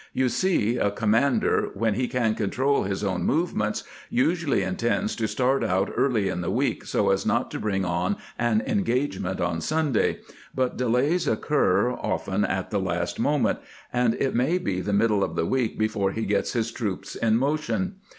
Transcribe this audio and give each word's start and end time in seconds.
You 0.13 0.29
see, 0.29 0.77
a 0.77 0.89
commander, 0.89 1.69
when 1.75 1.93
he 1.93 2.07
can 2.07 2.33
control 2.33 2.85
his 2.85 3.03
own 3.03 3.21
movements, 3.21 3.83
usually 4.09 4.63
intends 4.63 5.15
to 5.17 5.27
start 5.27 5.63
out 5.63 5.93
early 5.95 6.27
in 6.27 6.41
the 6.41 6.49
week 6.49 6.85
so 6.85 7.11
as 7.11 7.23
not 7.23 7.51
to 7.51 7.59
bring 7.59 7.85
on 7.85 8.17
an 8.39 8.63
engagement 8.65 9.39
on 9.39 9.61
Sunday; 9.61 10.21
but 10.55 10.75
delays 10.75 11.27
occur 11.27 11.91
often 11.91 12.43
at 12.43 12.71
the 12.71 12.79
last 12.79 13.19
moment, 13.19 13.59
and 13.93 14.15
it 14.15 14.33
may 14.33 14.57
be 14.57 14.81
the 14.81 14.91
middle 14.91 15.23
of 15.23 15.35
the 15.35 15.45
week 15.45 15.77
before 15.77 16.13
he 16.13 16.25
gets 16.25 16.53
his 16.53 16.71
troops 16.71 17.13
in 17.13 17.37
motion. 17.37 17.97